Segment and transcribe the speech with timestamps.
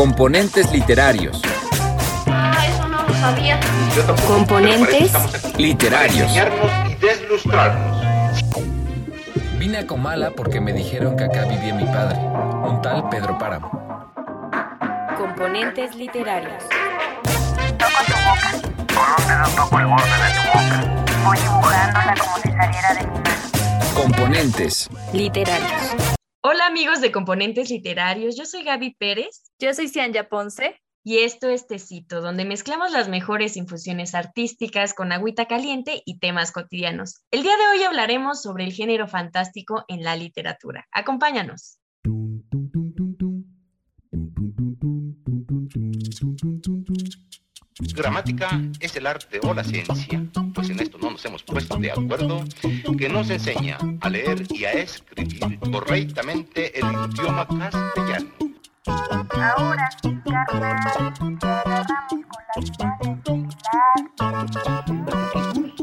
[0.00, 1.42] Componentes literarios.
[2.26, 3.60] Ah, eso no lo sabía.
[4.26, 5.12] Componentes
[5.58, 6.32] Literarios.
[6.88, 8.02] y deslustrarnos.
[9.58, 14.10] Vine a Comala porque me dijeron que acá vivía mi padre, un tal Pedro Páramo.
[15.18, 16.64] Componentes literarios.
[17.76, 18.52] Toco tu boca.
[18.94, 21.04] Con un dedo toco el borde de tu boca.
[21.26, 23.94] Voy dibujándola como si saliera de mi mano.
[23.94, 24.88] Componentes.
[25.12, 26.16] Literarios.
[26.42, 30.80] Hola amigos de Componentes Literarios, yo soy Gaby Pérez Yo soy Cianya Ponce.
[31.04, 36.50] y esto es Tecito, donde mezclamos las mejores infusiones artísticas con agüita caliente y temas
[36.50, 37.20] cotidianos.
[37.30, 40.86] El día de hoy hablaremos sobre el género fantástico en la literatura.
[40.92, 41.78] Acompáñanos.
[47.80, 50.22] Gramática es el arte o la ciencia,
[50.54, 52.44] pues en esto no nos hemos puesto de acuerdo,
[52.98, 58.30] que nos enseña a leer y a escribir correctamente el idioma castellano.
[58.86, 59.88] Ahora,
[60.24, 62.70] carnal, te agarramos con las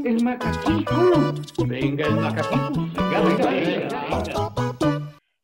[0.05, 1.33] El macaquito.
[1.65, 2.71] Venga, el macaquito.
[2.73, 3.87] Venga, venga, venga.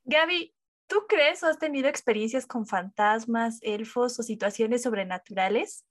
[0.05, 0.53] Gaby,
[0.87, 5.85] ¿tú crees o has tenido experiencias con fantasmas, elfos o situaciones sobrenaturales?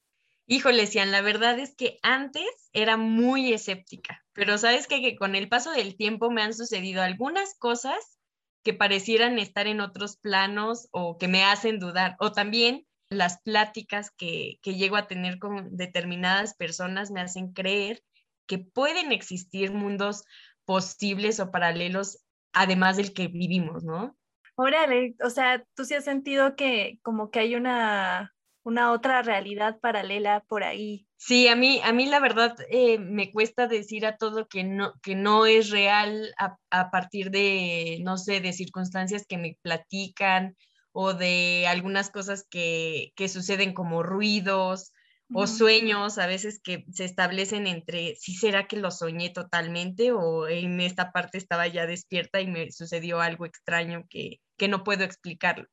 [0.53, 5.49] Híjole, Cian, la verdad es que antes era muy escéptica, pero sabes que con el
[5.49, 8.19] paso del tiempo me han sucedido algunas cosas
[8.63, 14.11] que parecieran estar en otros planos o que me hacen dudar, o también las pláticas
[14.11, 18.03] que, que llego a tener con determinadas personas me hacen creer
[18.47, 20.23] que pueden existir mundos
[20.67, 24.19] posibles o paralelos además del que vivimos, ¿no?
[24.57, 29.79] Órale, o sea, tú sí has sentido que como que hay una, una otra realidad
[29.81, 31.09] paralela por ahí.
[31.17, 34.95] Sí, a mí, a mí la verdad eh, me cuesta decir a todo que no,
[35.03, 40.57] que no es real a, a partir de, no sé, de circunstancias que me platican
[40.91, 44.91] o de algunas cosas que, que suceden como ruidos
[45.31, 45.47] o Ujú.
[45.47, 50.81] sueños a veces que se establecen entre si será que lo soñé totalmente o en
[50.81, 55.67] esta parte estaba ya despierta y me sucedió algo extraño que, que no puedo explicarlo.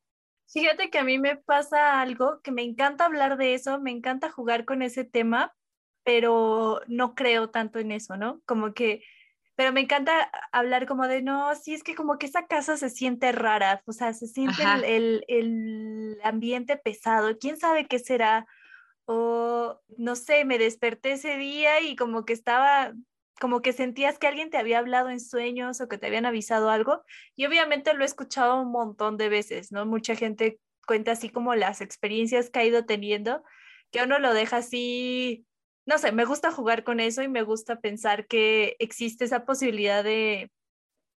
[0.51, 4.31] Fíjate que a mí me pasa algo que me encanta hablar de eso, me encanta
[4.31, 5.55] jugar con ese tema,
[6.03, 8.41] pero no creo tanto en eso, ¿no?
[8.45, 9.03] Como que,
[9.55, 12.89] pero me encanta hablar como de, no, sí, es que como que esa casa se
[12.89, 18.47] siente rara, o sea, se siente el, el, el ambiente pesado, quién sabe qué será,
[19.05, 22.93] o no sé, me desperté ese día y como que estaba,
[23.39, 26.69] como que sentías que alguien te había hablado en sueños o que te habían avisado
[26.69, 27.03] algo.
[27.35, 29.85] Y obviamente lo he escuchado un montón de veces, ¿no?
[29.85, 33.43] Mucha gente cuenta así como las experiencias que ha ido teniendo,
[33.91, 35.45] que uno lo deja así,
[35.85, 40.03] no sé, me gusta jugar con eso y me gusta pensar que existe esa posibilidad
[40.03, 40.51] de,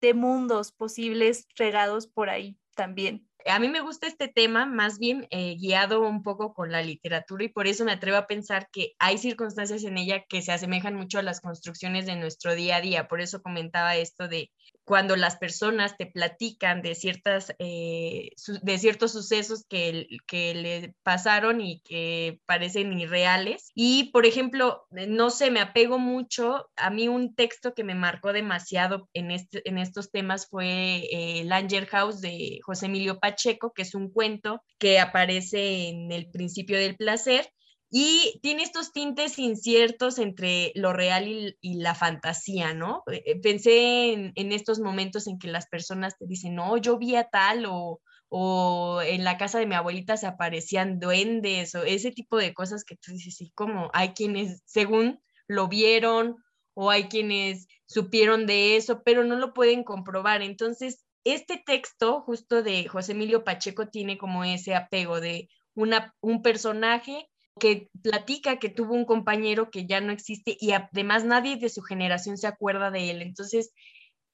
[0.02, 3.29] de mundos posibles regados por ahí también.
[3.46, 7.46] A mí me gusta este tema más bien eh, guiado un poco con la literatura
[7.46, 10.96] y por eso me atrevo a pensar que hay circunstancias en ella que se asemejan
[10.96, 13.08] mucho a las construcciones de nuestro día a día.
[13.08, 14.52] Por eso comentaba esto de
[14.90, 18.32] cuando las personas te platican de, ciertas, eh,
[18.64, 23.70] de ciertos sucesos que, que le pasaron y que parecen irreales.
[23.76, 26.72] Y, por ejemplo, eh, no sé, me apego mucho.
[26.76, 31.44] A mí un texto que me marcó demasiado en, este, en estos temas fue eh,
[31.46, 36.78] Langer House de José Emilio Pacheco, que es un cuento que aparece en el principio
[36.78, 37.52] del placer
[37.92, 43.04] y tiene estos tintes inciertos entre lo real y, la fantasía, ¿no?
[43.12, 47.16] Eh, eh, Pensé en, estos momentos en que las personas te dicen, no, yo vi
[47.16, 52.12] a tal o, o en la casa de mi abuelita se aparecían duendes o ese
[52.12, 56.38] tipo de cosas que tú dices, sí, como hay quienes, según lo vieron
[56.76, 60.44] o hay quienes supieron de eso, pero no lo pueden comprobar.
[60.44, 66.42] Entonces, este texto justo de José Emilio Pacheco tiene como ese apego de una, un
[66.42, 67.28] personaje
[67.60, 71.82] que platica que tuvo un compañero que ya no existe y además nadie de su
[71.82, 73.22] generación se acuerda de él.
[73.22, 73.72] Entonces,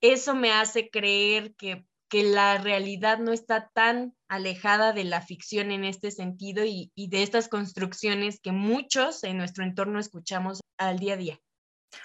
[0.00, 5.70] eso me hace creer que, que la realidad no está tan alejada de la ficción
[5.72, 10.98] en este sentido y, y de estas construcciones que muchos en nuestro entorno escuchamos al
[10.98, 11.40] día a día.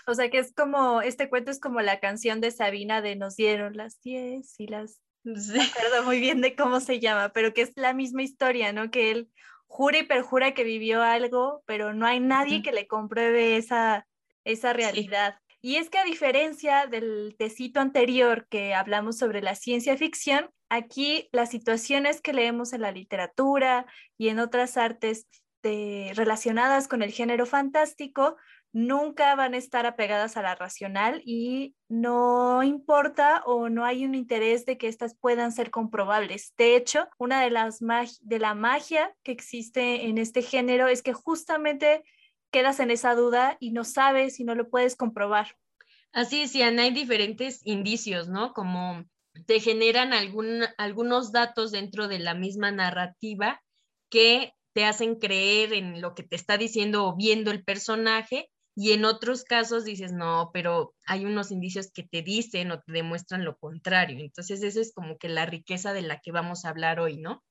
[0.07, 3.35] O sea que es como, este cuento es como la canción de Sabina de Nos
[3.35, 7.53] dieron las 10 y las no me acuerdo muy bien de cómo se llama, pero
[7.53, 8.89] que es la misma historia, ¿no?
[8.89, 9.29] Que él
[9.67, 14.07] jura y perjura que vivió algo, pero no hay nadie que le compruebe esa,
[14.43, 15.37] esa realidad.
[15.61, 21.29] Y es que a diferencia del tecito anterior que hablamos sobre la ciencia ficción, aquí
[21.31, 23.85] las situaciones que leemos en la literatura
[24.17, 25.27] y en otras artes
[25.61, 28.37] de- relacionadas con el género fantástico
[28.73, 34.15] nunca van a estar apegadas a la racional y no importa o no hay un
[34.15, 36.53] interés de que estas puedan ser comprobables.
[36.57, 37.79] De hecho, una de las
[38.21, 42.03] de la magia que existe en este género es que justamente
[42.51, 45.55] quedas en esa duda y no sabes y no lo puedes comprobar.
[46.13, 48.53] Así es, hay diferentes indicios, ¿no?
[48.53, 49.05] Como
[49.45, 53.61] te generan algún, algunos datos dentro de la misma narrativa
[54.09, 58.93] que te hacen creer en lo que te está diciendo o viendo el personaje y
[58.93, 63.43] en otros casos dices, no, pero hay unos indicios que te dicen o te demuestran
[63.43, 64.19] lo contrario.
[64.19, 67.43] Entonces, eso es como que la riqueza de la que vamos a hablar hoy, ¿no?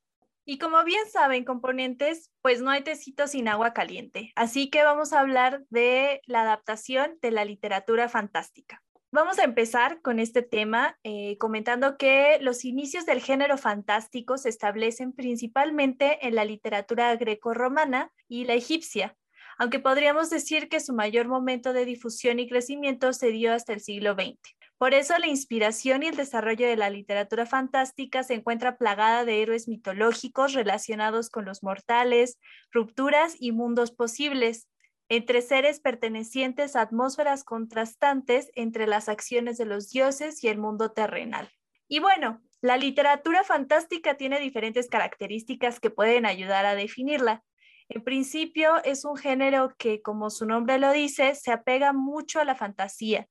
[0.46, 4.32] Y como bien saben, componentes, pues no hay tecito sin agua caliente.
[4.34, 8.82] Así que vamos a hablar de la adaptación de la literatura fantástica.
[9.12, 14.48] Vamos a empezar con este tema eh, comentando que los inicios del género fantástico se
[14.48, 19.16] establecen principalmente en la literatura greco-romana y la egipcia,
[19.60, 23.80] aunque podríamos decir que su mayor momento de difusión y crecimiento se dio hasta el
[23.80, 24.38] siglo XX.
[24.78, 29.42] Por eso la inspiración y el desarrollo de la literatura fantástica se encuentra plagada de
[29.42, 32.38] héroes mitológicos relacionados con los mortales,
[32.72, 34.66] rupturas y mundos posibles,
[35.10, 40.92] entre seres pertenecientes a atmósferas contrastantes entre las acciones de los dioses y el mundo
[40.92, 41.50] terrenal.
[41.86, 47.44] Y bueno, la literatura fantástica tiene diferentes características que pueden ayudar a definirla.
[47.92, 52.44] En principio, es un género que, como su nombre lo dice, se apega mucho a
[52.44, 53.28] la fantasía,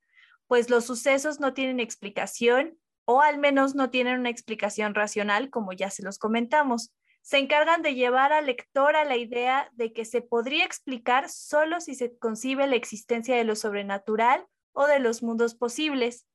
[0.48, 5.72] pues los sucesos no tienen explicación o al menos no tienen una explicación racional, como
[5.72, 6.92] ya se los comentamos.
[7.22, 11.80] Se encargan de llevar al lector a la idea de que se podría explicar solo
[11.80, 16.26] si se concibe la existencia de lo sobrenatural o de los mundos posibles.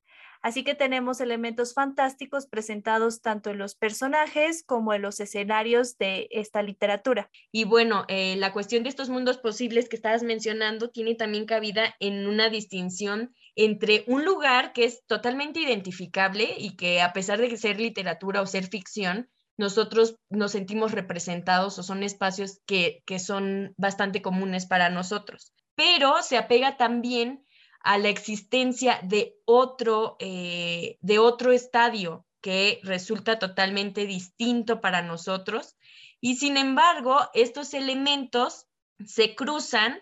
[0.46, 6.28] Así que tenemos elementos fantásticos presentados tanto en los personajes como en los escenarios de
[6.30, 7.32] esta literatura.
[7.52, 11.96] Y bueno, eh, la cuestión de estos mundos posibles que estabas mencionando tiene también cabida
[12.00, 17.58] en una distinción entre un lugar que es totalmente identificable y que a pesar de
[17.58, 23.74] ser literatura o ser ficción, nosotros nos sentimos representados o son espacios que, que son
[23.78, 25.54] bastante comunes para nosotros.
[25.74, 27.45] Pero se apega también
[27.86, 35.76] a la existencia de otro, eh, de otro estadio que resulta totalmente distinto para nosotros.
[36.20, 38.66] Y sin embargo, estos elementos
[39.06, 40.00] se cruzan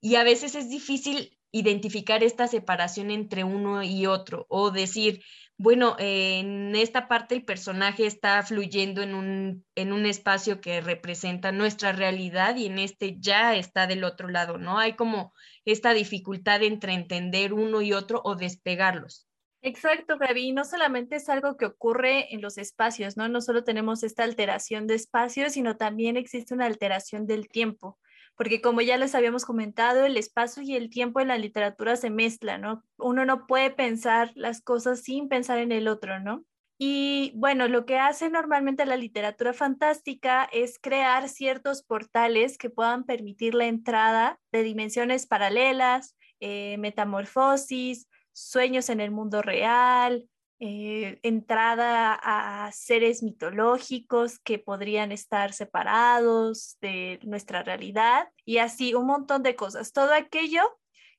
[0.00, 5.22] y a veces es difícil identificar esta separación entre uno y otro o decir,
[5.56, 11.52] bueno, en esta parte el personaje está fluyendo en un, en un espacio que representa
[11.52, 14.80] nuestra realidad y en este ya está del otro lado, ¿no?
[14.80, 15.32] Hay como
[15.64, 19.28] esta dificultad entre entender uno y otro o despegarlos.
[19.62, 20.50] Exacto, Gaby.
[20.50, 23.28] No solamente es algo que ocurre en los espacios, ¿no?
[23.28, 27.96] No solo tenemos esta alteración de espacios, sino también existe una alteración del tiempo
[28.36, 32.10] porque como ya les habíamos comentado, el espacio y el tiempo en la literatura se
[32.10, 32.82] mezclan, ¿no?
[32.98, 36.44] Uno no puede pensar las cosas sin pensar en el otro, ¿no?
[36.76, 43.04] Y bueno, lo que hace normalmente la literatura fantástica es crear ciertos portales que puedan
[43.04, 50.28] permitir la entrada de dimensiones paralelas, eh, metamorfosis, sueños en el mundo real,
[50.66, 59.04] eh, entrada a seres mitológicos que podrían estar separados de nuestra realidad y así un
[59.04, 59.92] montón de cosas.
[59.92, 60.62] Todo aquello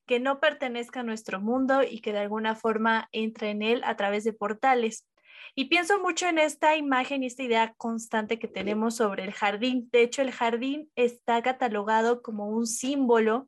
[0.04, 3.94] que no pertenezca a nuestro mundo y que de alguna forma entre en él a
[3.94, 5.06] través de portales.
[5.54, 9.88] Y pienso mucho en esta imagen y esta idea constante que tenemos sobre el jardín.
[9.92, 13.46] De hecho, el jardín está catalogado como un símbolo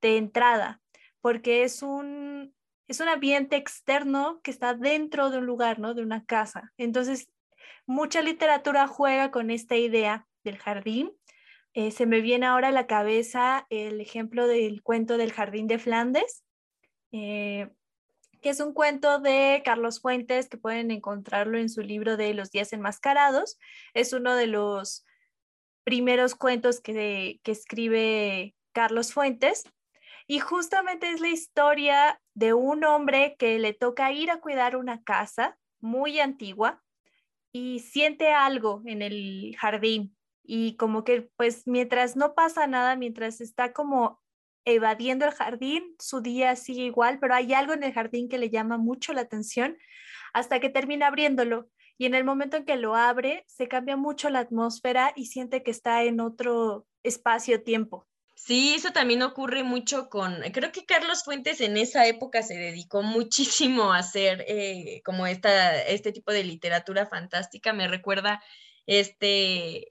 [0.00, 0.80] de entrada,
[1.20, 2.54] porque es un,
[2.90, 5.94] es un ambiente externo que está dentro de un lugar, ¿no?
[5.94, 6.72] De una casa.
[6.76, 7.30] Entonces,
[7.86, 11.12] mucha literatura juega con esta idea del jardín.
[11.72, 15.78] Eh, se me viene ahora a la cabeza el ejemplo del cuento del jardín de
[15.78, 16.42] Flandes,
[17.12, 17.70] eh,
[18.42, 22.50] que es un cuento de Carlos Fuentes, que pueden encontrarlo en su libro de Los
[22.50, 23.56] días enmascarados.
[23.94, 25.06] Es uno de los
[25.84, 29.62] primeros cuentos que, que escribe Carlos Fuentes
[30.30, 35.02] y justamente es la historia de un hombre que le toca ir a cuidar una
[35.04, 36.82] casa muy antigua
[37.52, 40.16] y siente algo en el jardín.
[40.42, 44.22] Y como que pues mientras no pasa nada, mientras está como
[44.64, 48.48] evadiendo el jardín, su día sigue igual, pero hay algo en el jardín que le
[48.48, 49.76] llama mucho la atención
[50.32, 51.68] hasta que termina abriéndolo.
[51.98, 55.62] Y en el momento en que lo abre, se cambia mucho la atmósfera y siente
[55.62, 58.06] que está en otro espacio-tiempo.
[58.42, 63.02] Sí, eso también ocurre mucho con, creo que Carlos Fuentes en esa época se dedicó
[63.02, 67.74] muchísimo a hacer eh, como esta, este tipo de literatura fantástica.
[67.74, 68.42] Me recuerda
[68.86, 69.86] este,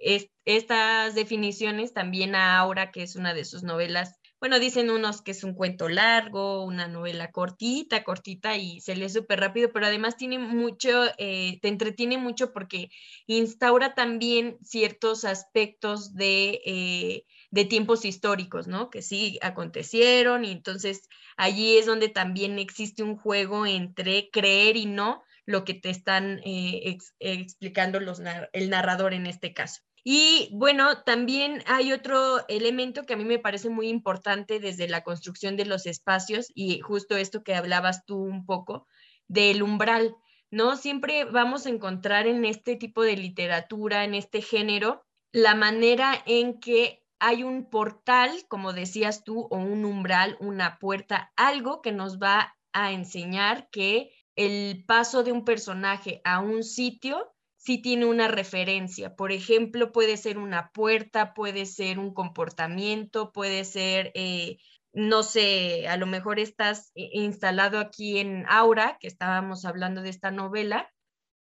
[0.45, 5.31] estas definiciones también a Aura, que es una de sus novelas bueno, dicen unos que
[5.31, 10.15] es un cuento largo, una novela cortita, cortita y se lee súper rápido, pero además
[10.15, 12.89] tiene mucho, eh, te entretiene mucho porque
[13.27, 18.89] instaura también ciertos aspectos de, eh, de tiempos históricos, ¿no?
[18.89, 21.01] Que sí acontecieron y entonces
[21.37, 26.39] allí es donde también existe un juego entre creer y no lo que te están
[26.45, 28.21] eh, ex- explicando los,
[28.53, 29.81] el narrador en este caso.
[30.03, 35.03] Y bueno, también hay otro elemento que a mí me parece muy importante desde la
[35.03, 38.87] construcción de los espacios y justo esto que hablabas tú un poco
[39.27, 40.15] del umbral,
[40.51, 40.77] ¿no?
[40.77, 46.59] Siempre vamos a encontrar en este tipo de literatura, en este género, la manera en
[46.59, 52.19] que hay un portal, como decías tú, o un umbral, una puerta, algo que nos
[52.19, 58.27] va a enseñar que el paso de un personaje a un sitio sí tiene una
[58.27, 59.15] referencia.
[59.15, 64.57] Por ejemplo, puede ser una puerta, puede ser un comportamiento, puede ser, eh,
[64.93, 70.09] no sé, a lo mejor estás i- instalado aquí en Aura, que estábamos hablando de
[70.09, 70.89] esta novela,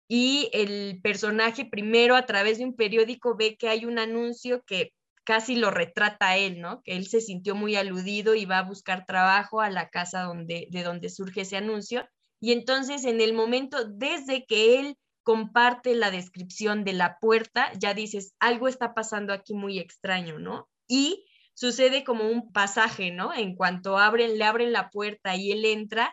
[0.08, 4.92] y el personaje primero a través de un periódico ve que hay un anuncio que
[5.24, 6.82] casi lo retrata él, ¿no?
[6.82, 10.68] Que él se sintió muy aludido y va a buscar trabajo a la casa donde,
[10.70, 12.08] de donde surge ese anuncio.
[12.40, 17.94] Y entonces en el momento, desde que él comparte la descripción de la puerta, ya
[17.94, 20.68] dices, algo está pasando aquí muy extraño, ¿no?
[20.88, 21.24] Y
[21.54, 23.32] sucede como un pasaje, ¿no?
[23.32, 26.12] En cuanto abren, le abren la puerta y él entra,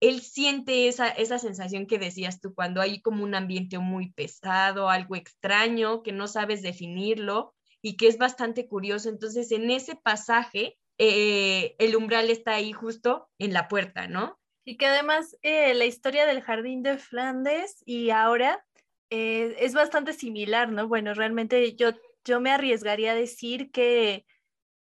[0.00, 4.90] él siente esa, esa sensación que decías tú, cuando hay como un ambiente muy pesado,
[4.90, 9.08] algo extraño, que no sabes definirlo y que es bastante curioso.
[9.08, 14.38] Entonces, en ese pasaje, eh, el umbral está ahí justo en la puerta, ¿no?
[14.64, 18.64] Y que además eh, la historia del jardín de Flandes y ahora
[19.10, 20.88] eh, es bastante similar, ¿no?
[20.88, 21.92] Bueno, realmente yo,
[22.24, 24.26] yo me arriesgaría a decir que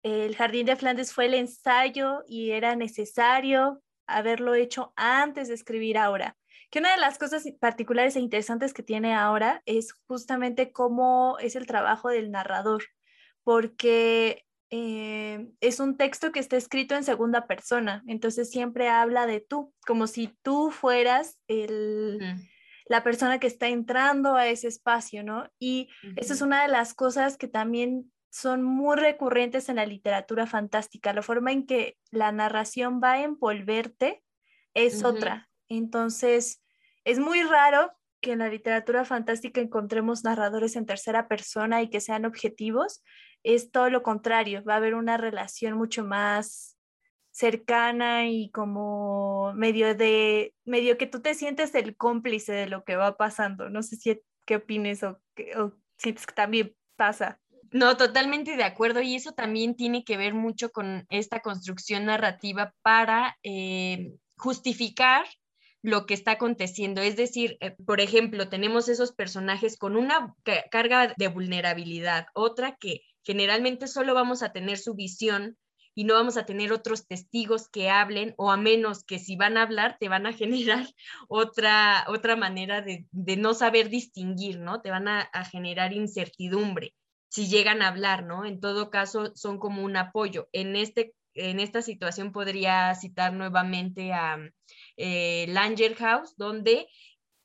[0.03, 5.99] el jardín de Flandes fue el ensayo y era necesario haberlo hecho antes de escribir
[5.99, 6.37] ahora.
[6.77, 11.57] Que una de las cosas particulares e interesantes que tiene ahora es justamente cómo es
[11.57, 12.85] el trabajo del narrador,
[13.45, 19.41] porque eh, es un texto que está escrito en segunda persona, entonces siempre habla de
[19.41, 22.19] tú, como si tú fueras el,
[22.91, 25.51] la persona que está entrando a ese espacio, ¿no?
[25.59, 26.49] Y esa es ujú.
[26.49, 31.53] una de las cosas que también son muy recurrentes en la literatura fantástica, la forma
[31.53, 34.23] en que la narración va a envolverte
[34.75, 35.49] es otra.
[35.71, 36.63] Entonces,
[37.07, 42.01] es muy raro que en la literatura fantástica encontremos narradores en tercera persona y que
[42.01, 43.05] sean objetivos,
[43.45, 46.77] es todo lo contrario, va a haber una relación mucho más
[47.31, 52.97] cercana y como medio de, medio que tú te sientes el cómplice de lo que
[52.97, 53.71] va pasando.
[53.71, 55.21] No sé si qué opines o,
[55.57, 57.39] o sientes que también pasa.
[57.71, 59.01] No, totalmente de acuerdo.
[59.01, 65.25] Y eso también tiene que ver mucho con esta construcción narrativa para eh, justificar
[65.87, 67.01] lo que está aconteciendo.
[67.01, 72.77] Es decir, eh, por ejemplo, tenemos esos personajes con una ca- carga de vulnerabilidad, otra
[72.79, 75.57] que generalmente solo vamos a tener su visión
[75.95, 79.57] y no vamos a tener otros testigos que hablen, o a menos que si van
[79.57, 80.87] a hablar, te van a generar
[81.29, 84.81] otra, otra manera de, de no saber distinguir, ¿no?
[84.83, 86.95] Te van a, a generar incertidumbre
[87.29, 88.45] si llegan a hablar, ¿no?
[88.45, 90.49] En todo caso, son como un apoyo.
[90.53, 94.37] En, este, en esta situación podría citar nuevamente a
[94.97, 96.89] eh, Langerhaus, donde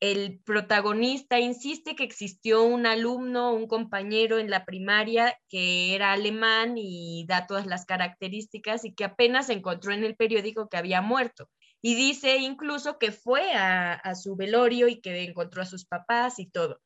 [0.01, 6.73] el protagonista insiste que existió un alumno, un compañero en la primaria que era alemán
[6.75, 11.49] y da todas las características y que apenas encontró en el periódico que había muerto.
[11.83, 16.39] Y dice incluso que fue a, a su velorio y que encontró a sus papás
[16.39, 16.79] y todo.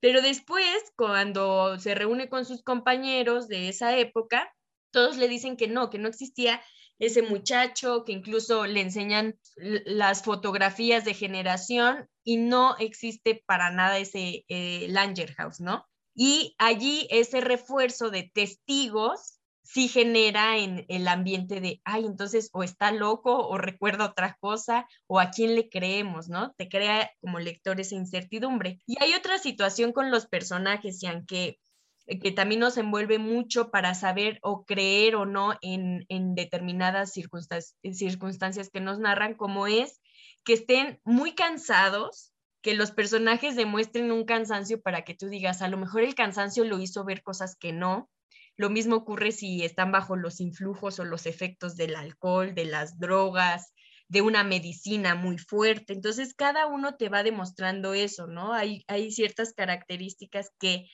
[0.00, 4.50] Pero después, cuando se reúne con sus compañeros de esa época,
[4.92, 6.60] todos le dicen que no, que no existía
[7.00, 13.98] ese muchacho, que incluso le enseñan las fotografías de generación y no existe para nada
[13.98, 15.86] ese eh, Langerhaus, ¿no?
[16.14, 22.62] Y allí ese refuerzo de testigos sí genera en el ambiente de, ay, entonces o
[22.62, 26.52] está loco o recuerda otra cosa o a quién le creemos, ¿no?
[26.54, 28.80] Te crea como lector esa incertidumbre.
[28.86, 31.58] Y hay otra situación con los personajes, y aunque
[32.06, 37.76] que también nos envuelve mucho para saber o creer o no en, en determinadas circunstancias,
[37.92, 40.00] circunstancias que nos narran, como es
[40.44, 45.68] que estén muy cansados, que los personajes demuestren un cansancio para que tú digas, a
[45.68, 48.10] lo mejor el cansancio lo hizo ver cosas que no.
[48.56, 52.98] Lo mismo ocurre si están bajo los influjos o los efectos del alcohol, de las
[52.98, 53.72] drogas,
[54.08, 55.92] de una medicina muy fuerte.
[55.92, 58.52] Entonces, cada uno te va demostrando eso, ¿no?
[58.52, 60.86] Hay, hay ciertas características que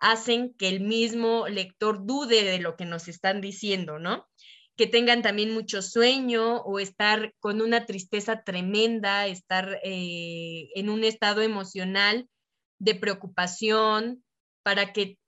[0.00, 4.26] hacen que el mismo lector dude de lo que nos están diciendo, ¿no?
[4.76, 11.04] que tengan también mucho sueño o estar con una tristeza tremenda, estar eh, en un
[11.04, 12.30] estado emocional
[12.78, 14.24] de preocupación,
[14.62, 15.18] para que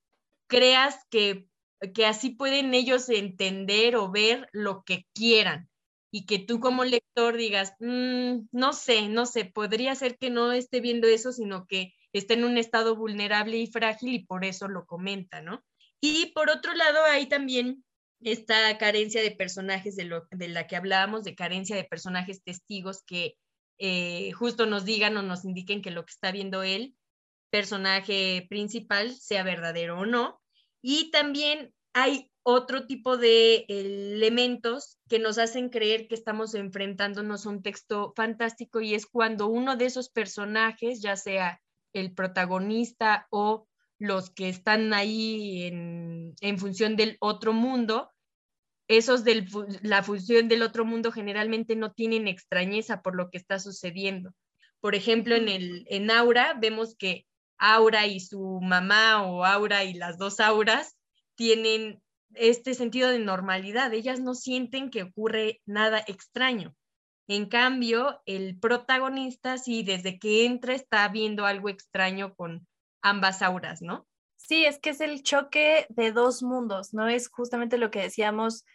[0.49, 1.47] creas que,
[1.95, 5.69] que así pueden ellos entender o ver lo que quieran
[6.11, 10.53] y que tú como lector digas, "Mm, no sé, no sé, podría ser que no
[10.53, 14.69] esté viendo eso, sino que está en un estado vulnerable y frágil y por eso
[14.69, 15.65] lo comenta, ¿no?
[16.01, 17.85] Y por otro lado, hay también
[18.21, 23.03] esta carencia de personajes de, lo, de la que hablábamos, de carencia de personajes testigos
[23.05, 23.37] que
[23.79, 26.95] eh, justo nos digan o nos indiquen que lo que está viendo él,
[27.51, 30.41] personaje principal, sea verdadero o no.
[30.83, 37.51] Y también hay otro tipo de elementos que nos hacen creer que estamos enfrentándonos a
[37.51, 41.61] un texto fantástico y es cuando uno de esos personajes, ya sea
[41.93, 43.67] el protagonista o
[43.99, 48.11] los que están ahí en, en función del otro mundo,
[48.89, 49.47] esos de
[49.83, 54.35] la función del otro mundo generalmente no tienen extrañeza por lo que está sucediendo.
[54.81, 57.27] Por ejemplo, en, el, en Aura vemos que
[57.59, 60.97] Aura y su mamá o Aura y las dos Auras
[61.37, 62.03] tienen
[62.35, 63.93] este sentido de normalidad.
[63.95, 66.75] Ellas no sienten que ocurre nada extraño.
[67.35, 72.67] En cambio, el protagonista sí, desde que entra está viendo algo extraño con
[73.01, 74.07] ambas auras, ¿no?
[74.37, 77.09] Sí, es que es el choque de dos mundos, ¿no?
[77.09, 78.67] Es justamente lo que decíamos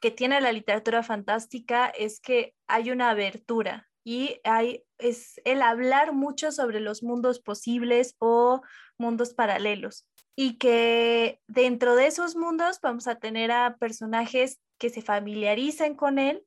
[0.00, 6.14] que tiene la literatura fantástica, es que hay una abertura y hay, es el hablar
[6.14, 8.62] mucho sobre los mundos posibles o
[8.96, 15.02] mundos paralelos y que dentro de esos mundos vamos a tener a personajes que se
[15.02, 16.46] familiaricen con él,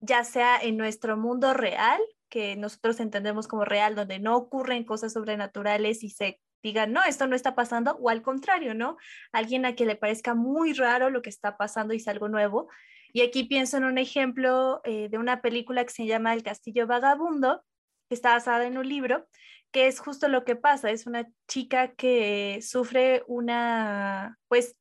[0.00, 5.12] ya sea en nuestro mundo real, que nosotros entendemos como real, donde no ocurren cosas
[5.12, 8.96] sobrenaturales y se digan, no, esto no está pasando, o al contrario, ¿no?
[9.32, 12.68] Alguien a quien le parezca muy raro lo que está pasando y es algo nuevo.
[13.12, 16.86] Y aquí pienso en un ejemplo eh, de una película que se llama El Castillo
[16.86, 17.62] Vagabundo,
[18.08, 19.26] que está basada en un libro,
[19.72, 24.76] que es justo lo que pasa, es una chica que sufre una, pues,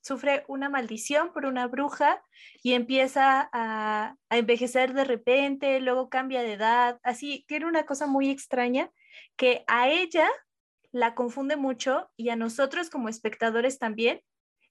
[0.00, 2.22] sufre una maldición por una bruja
[2.62, 8.30] y empieza a, envejecer de repente, luego cambia de edad, así, tiene una cosa muy
[8.30, 8.90] extraña
[9.36, 10.28] que a ella
[10.92, 14.20] la confunde mucho y a nosotros como espectadores también,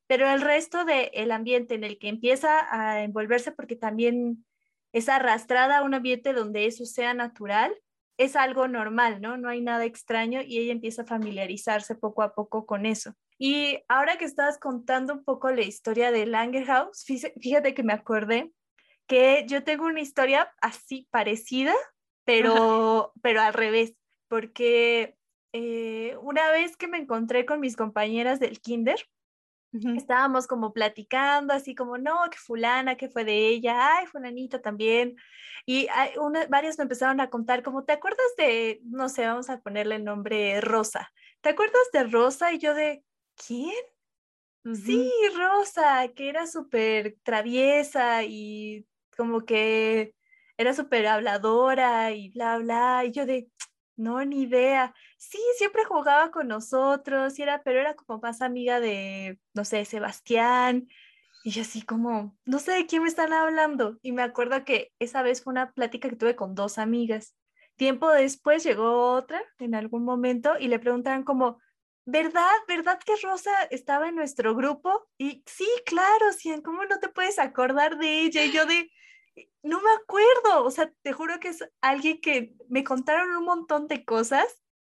[0.07, 4.45] pero el resto del ambiente en el que empieza a envolverse, porque también
[4.91, 7.75] es arrastrada a un ambiente donde eso sea natural,
[8.17, 9.37] es algo normal, ¿no?
[9.37, 13.13] No hay nada extraño y ella empieza a familiarizarse poco a poco con eso.
[13.39, 18.51] Y ahora que estabas contando un poco la historia de Langerhaus, fíjate que me acordé
[19.07, 21.73] que yo tengo una historia así parecida,
[22.25, 23.95] pero, pero al revés,
[24.27, 25.15] porque
[25.53, 28.99] eh, una vez que me encontré con mis compañeras del kinder,
[29.71, 35.15] Estábamos como platicando, así como, no, que fulana, que fue de ella, ay, fulanita también.
[35.65, 39.49] Y hay una, varios me empezaron a contar, como, ¿te acuerdas de, no sé, vamos
[39.49, 41.11] a ponerle el nombre Rosa?
[41.41, 42.51] ¿Te acuerdas de Rosa?
[42.51, 43.03] Y yo de,
[43.45, 43.73] ¿quién?
[44.75, 50.13] Sí, Rosa, que era súper traviesa y como que
[50.57, 53.03] era súper habladora y bla, bla.
[53.05, 53.49] Y yo de,
[53.95, 54.93] no, ni idea.
[55.17, 59.85] Sí, siempre jugaba con nosotros, y era, pero era como más amiga de, no sé,
[59.85, 60.87] Sebastián.
[61.43, 63.97] Y yo así como, no sé de quién me están hablando.
[64.01, 67.35] Y me acuerdo que esa vez fue una plática que tuve con dos amigas.
[67.77, 71.59] Tiempo después llegó otra en algún momento y le preguntaron como,
[72.05, 72.51] ¿verdad?
[72.67, 75.07] ¿Verdad que Rosa estaba en nuestro grupo?
[75.17, 78.43] Y sí, claro, sí, ¿cómo no te puedes acordar de ella?
[78.43, 78.91] Y yo de,
[79.63, 83.87] no me acuerdo, o sea, te juro que es alguien que me contaron un montón
[83.87, 84.45] de cosas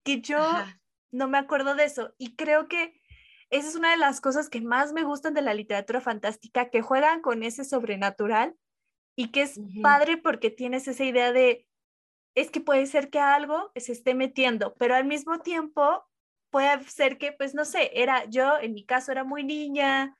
[0.05, 0.81] que yo Ajá.
[1.13, 2.15] no me acuerdo de eso.
[2.19, 3.01] Y creo que
[3.51, 6.83] esa es una de las cosas que más me gustan de la literatura fantástica, que
[6.83, 8.57] juegan con ese sobrenatural
[9.17, 9.83] y que es uh -huh.
[9.83, 11.69] padre porque tienes esa idea de,
[12.35, 16.05] es que puede ser que algo se esté metiendo, pero al mismo tiempo
[16.55, 20.17] puede ser que, pues no sé, era yo, en mi caso era muy niña,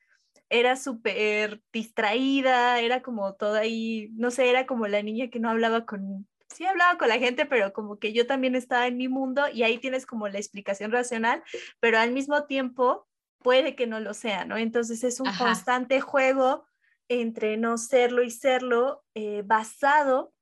[0.49, 5.49] era súper distraída, era como toda ahí, no sé, era como la niña que no
[5.49, 9.07] hablaba con, sí hablaba con la gente, pero como que yo también estaba en mi
[9.07, 11.41] mundo y ahí tienes como la explicación racional,
[11.79, 13.07] pero al mismo tiempo
[13.41, 14.57] puede que no lo sea, ¿no?
[14.57, 15.45] Entonces es un Ajá.
[15.45, 16.65] constante juego
[17.07, 20.33] entre no serlo y serlo, eh, basado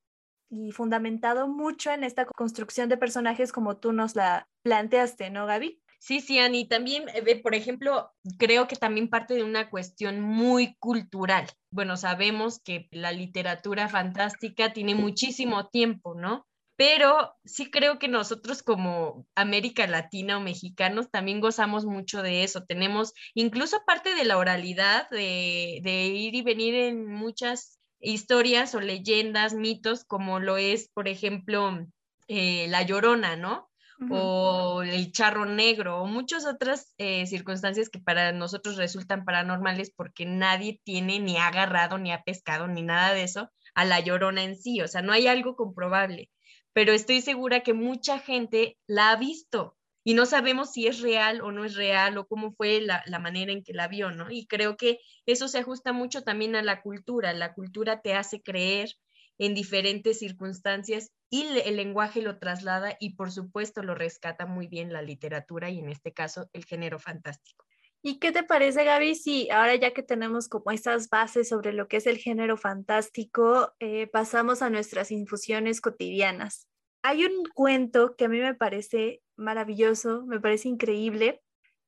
[0.49, 5.82] y fundamentado mucho en esta construcción de personajes como tú nos la planteaste, ¿no, Gaby?
[6.05, 10.75] Sí, sí, Ani, también, eh, por ejemplo, creo que también parte de una cuestión muy
[10.75, 11.47] cultural.
[11.71, 16.45] Bueno, sabemos que la literatura fantástica tiene muchísimo tiempo, ¿no?
[16.75, 22.65] pero sí creo que nosotros como América Latina o mexicanos también gozamos mucho de eso.
[22.65, 28.81] Tenemos incluso parte de la oralidad, de, de ir y venir en muchas historias o
[28.81, 31.87] leyendas, mitos, como lo es, por ejemplo,
[32.27, 33.69] eh, La Llorona, ¿no?
[34.09, 40.25] O el charro negro o muchas otras eh, circunstancias que para nosotros resultan paranormales porque
[40.25, 44.43] nadie tiene ni ha agarrado ni ha pescado ni nada de eso a la llorona
[44.43, 46.29] en sí, o sea, no hay algo comprobable,
[46.73, 51.41] pero estoy segura que mucha gente la ha visto y no sabemos si es real
[51.41, 54.29] o no es real o cómo fue la, la, manera en que la vio, ¿no?
[54.29, 57.31] Y creo que eso se ajusta mucho también a la cultura.
[57.31, 58.89] La cultura te hace creer
[59.37, 64.93] en diferentes circunstancias y el lenguaje lo traslada y por supuesto lo rescata muy bien
[64.93, 67.65] la literatura y en este caso el género fantástico.
[68.05, 71.87] ¿Y qué te parece, Gaby, si ahora ya que tenemos como estas bases sobre lo
[71.87, 76.67] que es el género fantástico, eh, pasamos a nuestras infusiones cotidianas?
[77.01, 81.41] Hay un cuento que a mí me parece maravilloso, me parece increíble,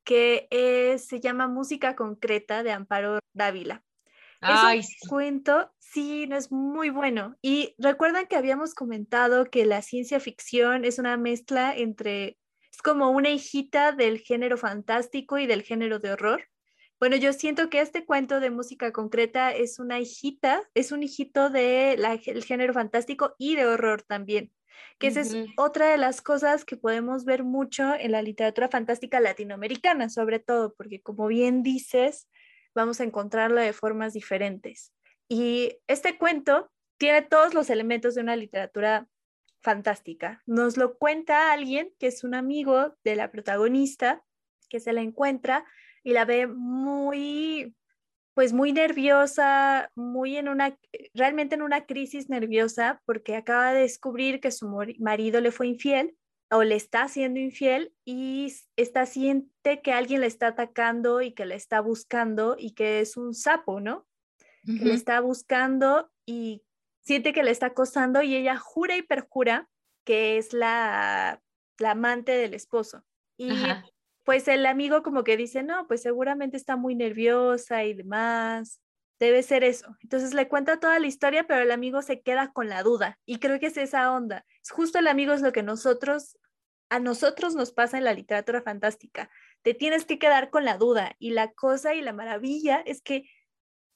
[0.04, 0.48] que
[1.00, 3.85] se llama Música Concreta de Amparo Dávila.
[4.48, 7.36] Ay, es un cuento, sí, no es muy bueno.
[7.42, 12.38] Y recuerdan que habíamos comentado que la ciencia ficción es una mezcla entre
[12.76, 16.44] es como una hijita del género fantástico y del género de horror.
[17.00, 21.50] Bueno, yo siento que este cuento de música concreta es una hijita, es un hijito
[21.50, 24.52] del el género fantástico y de horror también,
[24.98, 29.20] que esa es otra de las cosas que podemos ver mucho en la literatura fantástica
[29.20, 32.28] latinoamericana, sobre todo, porque como bien dices,
[32.76, 34.94] vamos a encontrarla de formas diferentes.
[35.28, 39.08] Y este cuento tiene todos los elementos de una literatura
[39.62, 40.44] fantástica.
[40.46, 44.24] Nos lo cuenta alguien que es un amigo de la protagonista,
[44.70, 45.66] que se la encuentra
[46.04, 47.76] y la ve muy,
[48.36, 50.78] pues muy nerviosa, muy en una,
[51.16, 56.16] realmente en una crisis nerviosa porque acaba de descubrir que su marido le fue infiel
[56.58, 61.46] o le está siendo infiel y está siente que alguien le está atacando y que
[61.46, 64.08] le está buscando y que es un sapo, ¿no?
[64.66, 66.64] Que le está buscando y
[67.02, 69.70] siente que le está acosando y ella jura y perjura
[70.04, 71.42] que es la,
[71.78, 73.04] la amante del esposo.
[73.38, 73.52] Y
[74.24, 78.82] pues el amigo como que dice, no, pues seguramente está muy nerviosa y demás,
[79.20, 79.96] debe ser eso.
[80.02, 83.40] Entonces le cuenta toda la historia, pero el amigo se queda con la duda y
[83.40, 84.46] creo que es esa onda.
[84.64, 86.38] Es justo el amigo es lo que nosotros,
[86.96, 89.30] a nosotros nos pasa en la literatura fantástica.
[89.64, 93.30] Te tienes que quedar con la duda y la cosa y la maravilla es que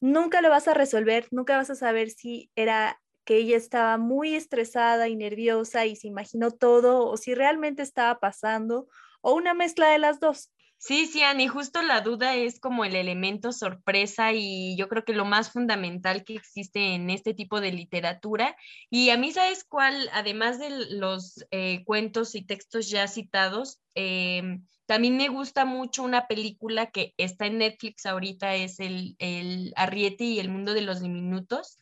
[0.01, 4.35] nunca lo vas a resolver, nunca vas a saber si era que ella estaba muy
[4.35, 8.89] estresada y nerviosa y se imaginó todo o si realmente estaba pasando
[9.21, 10.51] o una mezcla de las dos.
[10.81, 15.11] Sí, sí, Ani, justo la duda es como el elemento sorpresa y yo creo que
[15.11, 18.55] lo más fundamental que existe en este tipo de literatura.
[18.89, 20.09] Y a mí, ¿sabes cuál?
[20.13, 26.27] Además de los eh, cuentos y textos ya citados, em, también me gusta mucho una
[26.27, 31.01] película que está en Netflix ahorita, es el, el Arriete y el Mundo de los
[31.01, 31.77] Diminutos,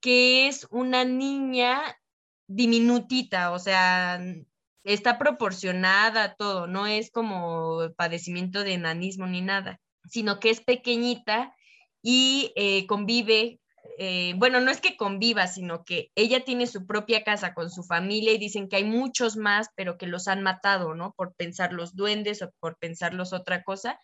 [0.00, 1.80] que es una niña
[2.48, 4.20] diminutita, o sea,
[4.84, 11.54] está proporcionada todo, no es como padecimiento de enanismo ni nada, sino que es pequeñita
[12.02, 13.60] y eh, convive,
[13.98, 17.82] eh, bueno, no es que conviva, sino que ella tiene su propia casa con su
[17.82, 21.14] familia y dicen que hay muchos más, pero que los han matado, ¿no?
[21.16, 23.98] Por pensar los duendes o por pensarlos otra cosa.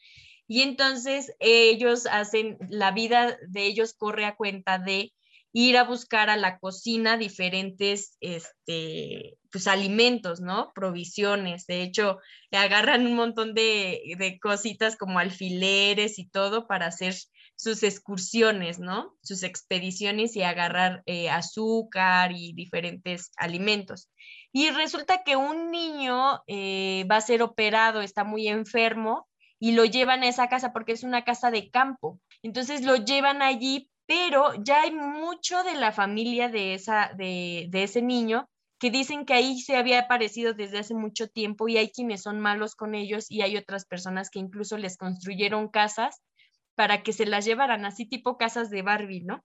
[0.49, 5.13] Y entonces ellos hacen, la vida de ellos corre a cuenta de
[5.53, 10.73] ir a buscar a la cocina diferentes este, pues, alimentos, ¿no?
[10.75, 11.67] Provisiones.
[11.67, 12.19] De hecho,
[12.53, 17.15] agarran un montón de, cositas como alfileres y todo para hacer
[17.57, 19.17] sus excursiones, ¿no?
[19.23, 24.09] Sus expediciones y agarrar eh, azúcar y diferentes alimentos.
[24.53, 29.85] Y resulta que un niño eh, va a ser operado, está muy enfermo y lo
[29.85, 32.19] llevan a esa casa porque es una casa de campo.
[32.43, 37.85] Entonces lo llevan allí pero ya hay mucho de la familia de, esa, de, de
[37.85, 41.93] ese niño que dicen que ahí se había aparecido desde hace mucho tiempo y hay
[41.93, 46.23] quienes son malos con ellos y hay otras personas que incluso les construyeron casas
[46.75, 49.45] para que se las llevaran, así tipo casas de Barbie, ¿no?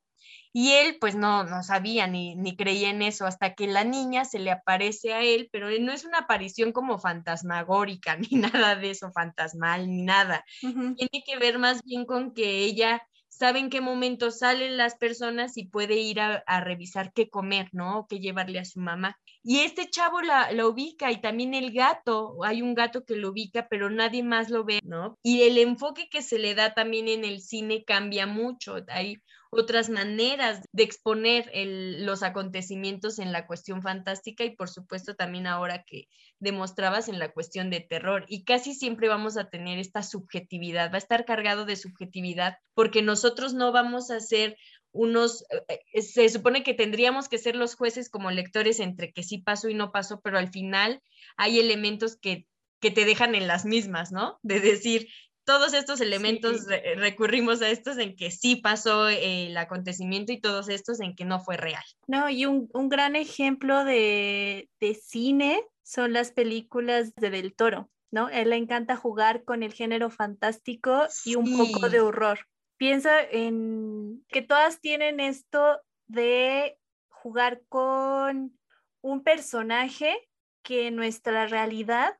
[0.51, 4.25] Y él pues no, no sabía ni, ni creía en eso hasta que la niña
[4.25, 8.89] se le aparece a él, pero no es una aparición como fantasmagórica, ni nada de
[8.89, 10.43] eso, fantasmal, ni nada.
[10.59, 15.57] Tiene que ver más bien con que ella sabe en qué momento salen las personas
[15.57, 17.99] y puede ir a, revisar qué comer, ¿no?
[17.99, 19.19] O qué llevarle a su mamá.
[19.43, 23.67] Y este chavo la, ubica y también el gato, hay un gato que lo ubica,
[23.69, 25.17] pero nadie más lo ve, ¿no?
[25.21, 28.77] Y el enfoque que se le da también en el cine cambia mucho.
[28.87, 29.17] Hay
[29.57, 35.83] otras maneras de exponer los acontecimientos en la cuestión fantástica y por supuesto también ahora
[35.83, 36.07] que
[36.39, 38.25] demostrabas en la cuestión de terror.
[38.27, 43.01] Y casi siempre vamos a tener esta subjetividad, va a estar cargado de subjetividad porque
[43.01, 44.57] nosotros no vamos a ser
[44.91, 49.39] unos, eh, se supone que tendríamos que ser los jueces como lectores entre que sí
[49.39, 51.01] pasó y no pasó, pero al final
[51.35, 52.47] hay elementos que,
[52.79, 54.39] que te dejan en las mismas, ¿no?
[54.41, 55.07] De decir,
[55.45, 56.67] todos estos elementos sí.
[56.67, 61.23] re recurrimos a estos en que sí pasó el acontecimiento y todos estos en que
[61.23, 61.83] no fue real.
[62.07, 67.89] No, y un, un gran ejemplo de, de, cine son las películas de Del Toro,
[68.11, 68.29] ¿no?
[68.29, 71.57] Él le encanta jugar con el género fantástico y un sí.
[71.57, 72.39] poco de horror.
[72.77, 76.77] Piensa en que todas tienen esto de
[77.07, 78.57] jugar con
[79.01, 80.27] un personaje
[80.63, 82.17] que en nuestra realidad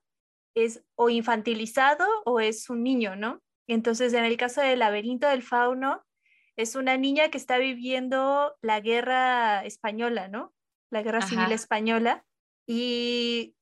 [0.55, 3.41] es o infantilizado o es un niño, ¿no?
[3.67, 6.03] Entonces, en el caso del laberinto del fauno,
[6.55, 10.53] es una niña que está viviendo la guerra española, ¿no?
[10.89, 11.27] La guerra Ajá.
[11.27, 12.25] civil española.
[12.65, 13.55] Y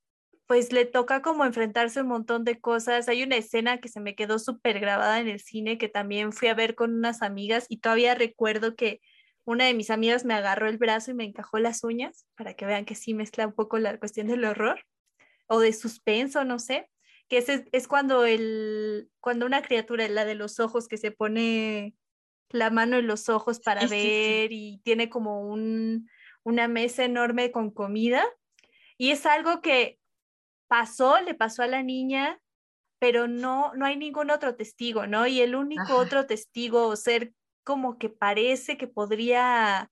[0.46, 3.10] pues le toca como enfrentarse a un montón de cosas.
[3.10, 6.48] Hay una escena que se me quedó súper grabada en el cine que también fui
[6.50, 9.02] a ver con unas amigas y todavía recuerdo que
[9.46, 12.66] una de mis amigas me agarró el brazo y me encajó las uñas para que
[12.66, 14.82] vean que sí mezcla un poco la cuestión del horror
[15.48, 16.90] o de suspenso, no sé,
[17.28, 21.96] que es, es cuando, el, cuando una criatura, la de los ojos, que se pone
[22.50, 24.76] la mano en los ojos para sí, ver sí, sí.
[24.76, 26.10] y tiene como un,
[26.44, 28.24] una mesa enorme con comida.
[28.98, 30.00] Y es algo que
[30.68, 32.40] pasó, le pasó a la niña,
[33.00, 35.28] pero no, no hay ningún otro testigo, ¿no?
[35.28, 35.96] Y el único Ajá.
[35.96, 39.92] otro testigo o ser como que parece que podría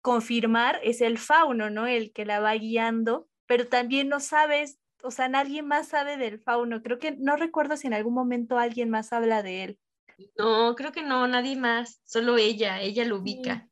[0.00, 1.86] confirmar es el fauno, ¿no?
[1.86, 6.40] El que la va guiando pero también no sabes, o sea, nadie más sabe del
[6.40, 6.82] fauno.
[6.82, 9.78] Creo que no recuerdo si en algún momento alguien más habla de él.
[10.38, 13.68] No, creo que no, nadie más, solo ella, ella lo ubica.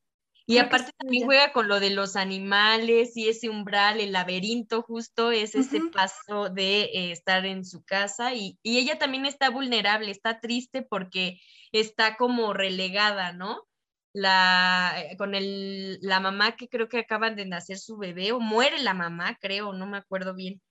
[0.46, 4.82] Y creo aparte también juega con lo de los animales y ese umbral, el laberinto
[4.82, 5.60] justo es uh -huh.
[5.62, 10.40] ese paso de eh, estar en su casa y, y ella también está vulnerable, está
[10.40, 11.40] triste porque
[11.72, 13.66] está como relegada, ¿no?
[14.14, 18.40] La, eh, con el, la mamá que creo que acaban de nacer su bebé, o
[18.40, 20.62] muere la mamá, creo, no me acuerdo bien.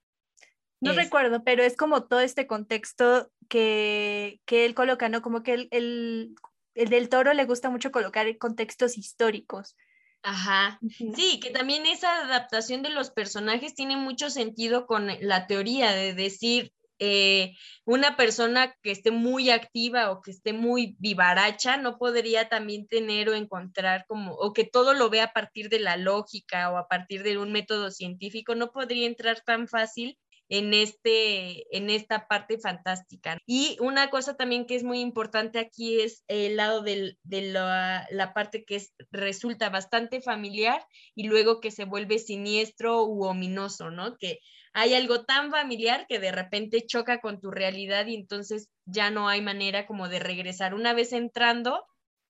[0.81, 0.97] No es.
[0.97, 5.21] recuerdo, pero es como todo este contexto que, que él coloca, ¿no?
[5.21, 6.35] Como que el, el,
[6.73, 9.75] el, del toro le gusta mucho colocar contextos históricos.
[10.23, 10.79] Ajá,
[11.15, 16.13] sí, que también esa adaptación de los personajes tiene mucho sentido con la teoría de
[16.13, 22.49] decir, eh, una persona que esté muy activa o que esté muy vivaracha no podría
[22.49, 26.71] también tener o encontrar como, o que todo lo vea a partir de la lógica
[26.71, 30.17] o a partir de un método científico, no podría entrar tan fácil
[30.49, 33.37] en, este, en esta parte fantástica.
[33.45, 38.07] Y una cosa también que es muy importante aquí es el lado del, de la,
[38.11, 43.89] la, parte que es, resulta bastante familiar y luego que se vuelve siniestro u ominoso,
[43.89, 44.15] ¿no?
[44.17, 44.39] Que
[44.73, 49.29] hay algo tan familiar que de repente choca con tu realidad y entonces ya no
[49.29, 50.73] hay manera como de regresar.
[50.73, 51.85] Una vez entrando,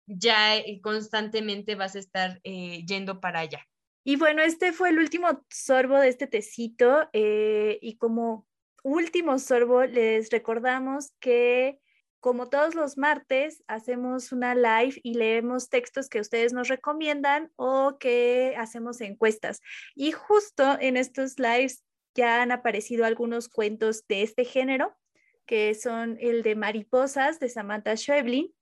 [0.05, 3.65] ya eh, constantemente vas a estar eh, yendo para allá.
[4.03, 8.45] Y bueno, este fue el último sorbo de este tecito eh, y como
[8.83, 11.79] último sorbo les recordamos que
[12.19, 17.97] como todos los martes hacemos una live y leemos textos que ustedes nos recomiendan o
[17.97, 19.61] que hacemos encuestas.
[19.95, 21.83] Y justo en estos lives
[22.15, 24.95] ya han aparecido algunos cuentos de este género,
[25.45, 28.53] que son el de Mariposas de Samantha Schweblin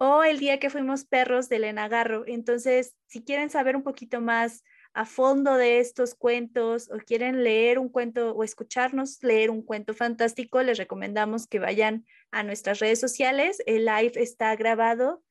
[0.00, 2.24] o El día que fuimos perros de Elena Garro.
[2.26, 4.62] Entonces, si quieren saber un poquito más
[4.94, 9.94] a fondo de estos cuentos o quieren leer un cuento o escucharnos leer un cuento
[9.94, 13.60] fantástico, les recomendamos que vayan a nuestras redes sociales.
[13.66, 15.22] El live está grabado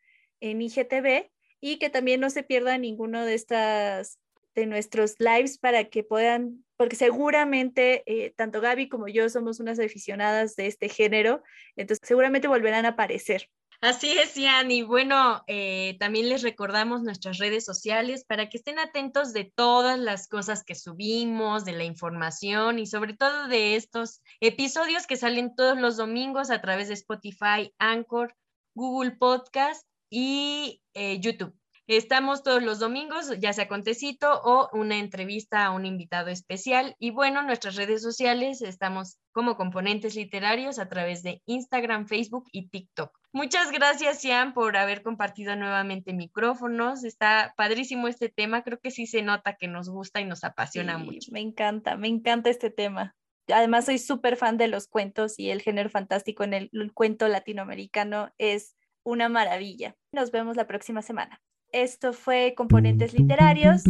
[0.42, 4.20] en IGTV y que también no se pierdan ninguno de estas
[4.54, 9.80] de nuestros lives para que puedan, porque seguramente eh, tanto Gaby como yo somos unas
[9.80, 11.44] aficionadas de este género,
[11.76, 13.50] entonces seguramente volverán a aparecer.
[13.80, 14.72] Así es, Ian.
[14.72, 20.00] Y bueno, eh, también les recordamos nuestras redes sociales para que estén atentos de todas
[20.00, 25.56] las cosas que subimos, de la información y sobre todo de estos episodios que salen
[25.56, 28.36] todos los domingos a través de Spotify, Anchor,
[28.74, 31.54] Google Podcast y eh, YouTube.
[31.88, 36.98] Estamos todos los domingos, ya sea con tecito o una entrevista a un invitado especial.
[37.00, 42.68] Y bueno, nuestras redes sociales estamos como componentes literarios a través de Instagram, Facebook y
[42.68, 43.18] TikTok.
[43.32, 47.06] Muchas gracias, Ian, por haber compartido nuevamente micrófonos.
[47.06, 48.64] Está padrísimo este tema.
[48.64, 51.32] Creo que sí se nota que nos gusta y nos apasiona Sí, mucho.
[51.32, 53.16] Me encanta, me encanta este tema.
[53.48, 57.30] Además, soy súper fan de los cuentos y el género fantástico en el, el cuento
[57.30, 59.96] latinoamericano es una maravilla.
[60.12, 61.40] Nos vemos la próxima semana.
[61.80, 63.84] Esto fue Componentes Literarios.